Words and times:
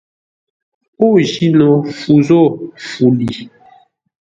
Ô 1.05 1.07
jí 1.29 1.45
no 1.57 1.69
fu 1.97 2.13
zô 2.27 2.41
fu 2.87 3.03
li. 3.17 3.31